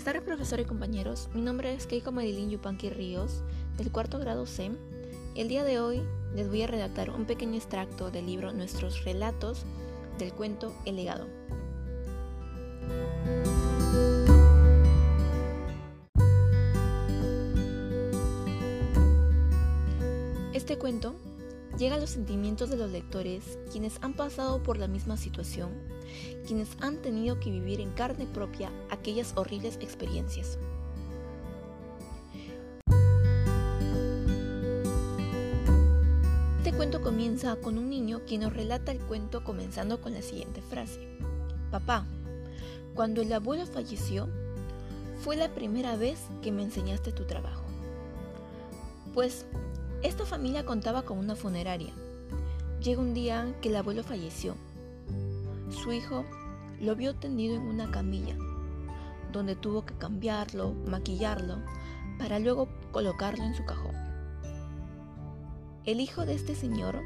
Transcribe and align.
Buenas 0.00 0.14
tardes, 0.14 0.26
profesor 0.26 0.60
y 0.60 0.64
compañeros. 0.64 1.28
Mi 1.34 1.42
nombre 1.42 1.74
es 1.74 1.86
Keiko 1.86 2.10
Marilyn 2.10 2.48
Yupanqui 2.48 2.88
Ríos, 2.88 3.42
del 3.76 3.92
cuarto 3.92 4.18
grado 4.18 4.46
C. 4.46 4.70
El 5.34 5.48
día 5.48 5.62
de 5.62 5.78
hoy 5.78 6.00
les 6.34 6.48
voy 6.48 6.62
a 6.62 6.66
redactar 6.66 7.10
un 7.10 7.26
pequeño 7.26 7.56
extracto 7.56 8.10
del 8.10 8.24
libro 8.24 8.50
Nuestros 8.54 9.04
Relatos 9.04 9.66
del 10.18 10.32
cuento 10.32 10.72
El 10.86 10.96
legado. 10.96 11.26
Este 20.54 20.78
cuento 20.78 21.14
llega 21.78 21.96
a 21.96 21.98
los 21.98 22.10
sentimientos 22.10 22.70
de 22.70 22.76
los 22.76 22.90
lectores 22.90 23.58
quienes 23.70 23.98
han 24.02 24.14
pasado 24.14 24.62
por 24.62 24.78
la 24.78 24.88
misma 24.88 25.16
situación, 25.16 25.70
quienes 26.46 26.68
han 26.80 27.00
tenido 27.02 27.38
que 27.40 27.50
vivir 27.50 27.80
en 27.80 27.90
carne 27.92 28.26
propia 28.26 28.70
aquellas 28.90 29.32
horribles 29.36 29.76
experiencias. 29.80 30.58
Este 36.58 36.72
cuento 36.76 37.00
comienza 37.02 37.56
con 37.56 37.78
un 37.78 37.88
niño 37.88 38.22
quien 38.26 38.42
nos 38.42 38.52
relata 38.52 38.92
el 38.92 39.00
cuento 39.00 39.42
comenzando 39.42 40.00
con 40.00 40.12
la 40.14 40.22
siguiente 40.22 40.62
frase. 40.62 41.00
Papá, 41.70 42.06
cuando 42.94 43.22
el 43.22 43.32
abuelo 43.32 43.66
falleció, 43.66 44.28
fue 45.20 45.36
la 45.36 45.54
primera 45.54 45.96
vez 45.96 46.18
que 46.42 46.52
me 46.52 46.62
enseñaste 46.62 47.12
tu 47.12 47.24
trabajo. 47.24 47.64
Pues 49.14 49.46
esta 50.02 50.24
familia 50.24 50.64
contaba 50.64 51.02
con 51.02 51.18
una 51.18 51.36
funeraria. 51.36 51.92
Llega 52.82 53.02
un 53.02 53.12
día 53.12 53.54
que 53.60 53.68
el 53.68 53.76
abuelo 53.76 54.02
falleció. 54.02 54.54
Su 55.70 55.92
hijo 55.92 56.24
lo 56.80 56.96
vio 56.96 57.14
tendido 57.14 57.56
en 57.56 57.62
una 57.62 57.90
camilla, 57.90 58.34
donde 59.30 59.56
tuvo 59.56 59.84
que 59.84 59.94
cambiarlo, 59.94 60.72
maquillarlo, 60.86 61.58
para 62.18 62.38
luego 62.38 62.68
colocarlo 62.92 63.44
en 63.44 63.54
su 63.54 63.64
cajón. 63.66 63.94
El 65.84 66.00
hijo 66.00 66.24
de 66.24 66.34
este 66.34 66.54
señor 66.54 67.00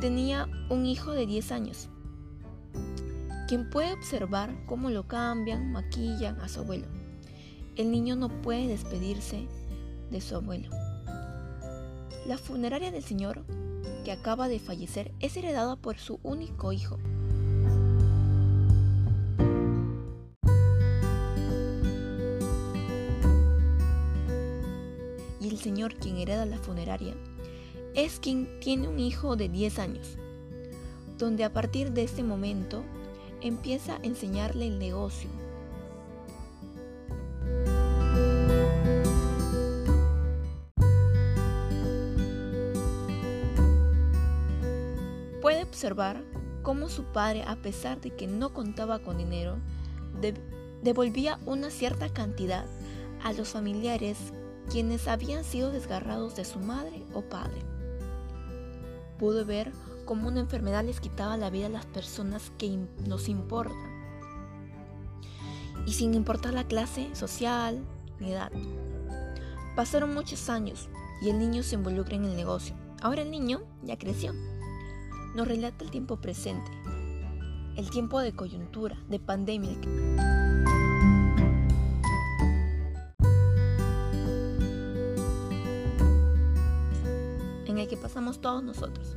tenía 0.00 0.48
un 0.70 0.86
hijo 0.86 1.10
de 1.10 1.26
10 1.26 1.52
años, 1.52 1.88
quien 3.48 3.68
puede 3.70 3.92
observar 3.92 4.54
cómo 4.66 4.88
lo 4.90 5.08
cambian, 5.08 5.72
maquillan 5.72 6.40
a 6.40 6.48
su 6.48 6.60
abuelo. 6.60 6.86
El 7.74 7.90
niño 7.90 8.14
no 8.14 8.28
puede 8.28 8.68
despedirse 8.68 9.48
de 10.10 10.20
su 10.20 10.36
abuelo. 10.36 10.68
La 12.24 12.38
funeraria 12.38 12.92
del 12.92 13.02
señor, 13.02 13.44
que 14.04 14.12
acaba 14.12 14.46
de 14.46 14.60
fallecer, 14.60 15.10
es 15.18 15.36
heredada 15.36 15.74
por 15.74 15.98
su 15.98 16.20
único 16.22 16.72
hijo. 16.72 16.98
Y 25.40 25.48
el 25.48 25.58
señor 25.58 25.96
quien 25.96 26.18
hereda 26.18 26.46
la 26.46 26.58
funeraria 26.58 27.14
es 27.96 28.20
quien 28.20 28.60
tiene 28.60 28.86
un 28.86 29.00
hijo 29.00 29.34
de 29.34 29.48
10 29.48 29.80
años, 29.80 30.16
donde 31.18 31.42
a 31.42 31.52
partir 31.52 31.90
de 31.90 32.04
este 32.04 32.22
momento 32.22 32.84
empieza 33.40 33.96
a 33.96 34.00
enseñarle 34.04 34.68
el 34.68 34.78
negocio, 34.78 35.28
Puede 45.52 45.64
observar 45.64 46.24
cómo 46.62 46.88
su 46.88 47.04
padre, 47.04 47.44
a 47.46 47.56
pesar 47.56 48.00
de 48.00 48.08
que 48.08 48.26
no 48.26 48.54
contaba 48.54 49.00
con 49.00 49.18
dinero, 49.18 49.58
devolvía 50.82 51.38
una 51.44 51.68
cierta 51.68 52.08
cantidad 52.08 52.64
a 53.22 53.34
los 53.34 53.50
familiares 53.50 54.16
quienes 54.70 55.08
habían 55.08 55.44
sido 55.44 55.70
desgarrados 55.70 56.36
de 56.36 56.46
su 56.46 56.58
madre 56.58 57.04
o 57.12 57.20
padre. 57.20 57.60
Pudo 59.18 59.44
ver 59.44 59.72
cómo 60.06 60.28
una 60.28 60.40
enfermedad 60.40 60.86
les 60.86 61.00
quitaba 61.00 61.36
la 61.36 61.50
vida 61.50 61.66
a 61.66 61.68
las 61.68 61.84
personas 61.84 62.50
que 62.56 62.86
nos 63.06 63.28
importan, 63.28 63.76
y 65.84 65.92
sin 65.92 66.14
importar 66.14 66.54
la 66.54 66.64
clase 66.64 67.14
social 67.14 67.84
ni 68.20 68.32
edad. 68.32 68.52
Pasaron 69.76 70.14
muchos 70.14 70.48
años 70.48 70.88
y 71.20 71.28
el 71.28 71.38
niño 71.38 71.62
se 71.62 71.74
involucra 71.74 72.16
en 72.16 72.24
el 72.24 72.36
negocio. 72.36 72.74
Ahora 73.02 73.20
el 73.20 73.30
niño 73.30 73.60
ya 73.82 73.98
creció 73.98 74.32
nos 75.34 75.48
relata 75.48 75.84
el 75.84 75.90
tiempo 75.90 76.16
presente, 76.16 76.70
el 77.76 77.88
tiempo 77.88 78.20
de 78.20 78.32
coyuntura, 78.32 78.96
de 79.08 79.18
pandemia. 79.18 79.76
en 87.64 87.78
el 87.78 87.88
que 87.88 87.96
pasamos 87.96 88.42
todos 88.42 88.62
nosotros. 88.62 89.16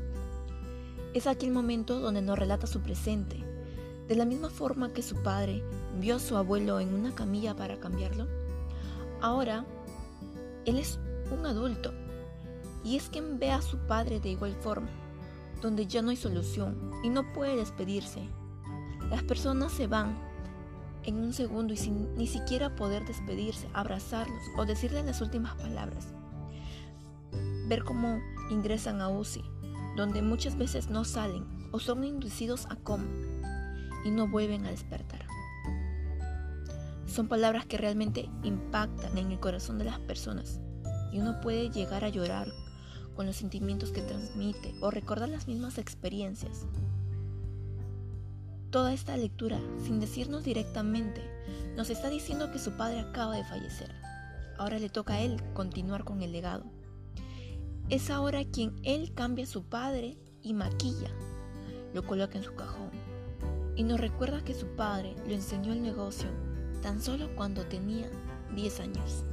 Es 1.14 1.28
aquel 1.28 1.52
momento 1.52 2.00
donde 2.00 2.22
nos 2.22 2.40
relata 2.40 2.68
su 2.68 2.80
presente, 2.80 3.44
de 4.08 4.16
la 4.16 4.24
misma 4.24 4.50
forma 4.50 4.94
que 4.94 5.02
su 5.02 5.22
padre 5.24 5.62
vio 6.00 6.16
a 6.16 6.20
su 6.20 6.38
abuelo 6.38 6.80
en 6.80 6.94
una 6.94 7.14
camilla 7.14 7.53
para 7.53 7.82
cambiarlo. 7.82 8.28
Ahora, 9.20 9.66
él 10.64 10.80
es 10.80 11.00
un 11.38 11.46
adulto 11.46 11.92
y 12.86 12.96
es 12.96 13.09
quien 13.09 13.40
ve 13.40 13.52
a 13.52 13.62
su 13.62 13.78
padre 13.78 14.22
de 14.22 14.30
igual 14.30 14.56
forma 14.56 15.05
donde 15.62 15.88
ya 15.88 16.02
no 16.02 16.10
hay 16.10 16.18
solución 16.18 16.92
y 17.04 17.10
no 17.10 17.32
puede 17.34 17.56
despedirse. 17.56 18.28
Las 19.10 19.24
personas 19.24 19.72
se 19.72 19.88
van 19.88 20.18
en 21.04 21.18
un 21.18 21.34
segundo 21.34 21.74
y 21.74 21.78
sin 21.78 22.14
ni 22.16 22.28
siquiera 22.28 22.76
poder 22.76 23.06
despedirse, 23.06 23.68
abrazarlos 23.74 24.42
o 24.58 24.66
decirles 24.66 25.06
las 25.06 25.22
últimas 25.22 25.56
palabras. 25.56 26.08
Ver 27.68 27.84
cómo 27.84 28.20
ingresan 28.50 29.02
a 29.02 29.10
UCI, 29.10 29.44
donde 29.96 30.22
muchas 30.22 30.58
veces 30.58 30.90
no 30.90 31.04
salen 31.04 31.46
o 31.72 31.80
son 31.80 32.04
inducidos 32.04 32.66
a 32.70 32.76
coma 32.76 33.08
y 34.04 34.12
no 34.12 34.28
vuelven 34.28 34.66
a 34.66 34.72
despertar. 34.72 35.26
Son 37.06 37.28
palabras 37.28 37.66
que 37.66 37.78
realmente 37.78 38.30
impactan 38.44 39.18
en 39.18 39.32
el 39.32 39.40
corazón 39.40 39.78
de 39.78 39.86
las 39.86 40.00
personas 40.00 40.60
y 41.12 41.20
uno 41.20 41.40
puede 41.40 41.70
llegar 41.70 42.04
a 42.04 42.10
llorar 42.10 42.48
con 43.16 43.26
los 43.26 43.36
sentimientos 43.36 43.92
que 43.92 44.02
transmite 44.02 44.74
o 44.81 44.92
recordar 44.92 45.30
las 45.30 45.48
mismas 45.48 45.78
experiencias. 45.78 46.66
Toda 48.70 48.94
esta 48.94 49.16
lectura, 49.16 49.59
sin 49.84 50.00
decirnos 50.00 50.44
directamente, 50.44 51.22
nos 51.76 51.90
está 51.90 52.09
diciendo 52.09 52.52
que 52.52 52.59
su 52.59 52.72
padre 52.72 53.00
acaba 53.00 53.36
de 53.36 53.44
fallecer. 53.44 53.94
Ahora 54.58 54.80
le 54.80 54.90
toca 54.90 55.16
a 55.16 55.22
él 55.22 55.42
continuar 55.53 56.03
con 56.03 56.22
el 56.22 56.31
legado. 56.31 56.66
Es 57.90 58.09
ahora 58.09 58.44
quien 58.44 58.76
él 58.84 59.14
cambia 59.14 59.46
a 59.46 59.47
su 59.47 59.64
padre 59.64 60.18
y 60.42 60.53
maquilla, 60.53 61.09
lo 61.94 62.06
coloca 62.06 62.38
en 62.38 62.44
su 62.44 62.56
cajón. 62.56 62.90
Y 63.76 63.84
nos 63.84 64.00
recuerda 64.00 64.44
que 64.44 64.53
su 64.53 64.68
padre 64.76 65.16
lo 65.26 65.34
enseñó 65.34 65.72
el 65.72 65.82
negocio 65.82 66.28
tan 66.82 67.02
solo 67.02 67.30
cuando 67.36 67.66
tenía 67.66 68.09
10 68.53 68.80
años. 68.80 69.24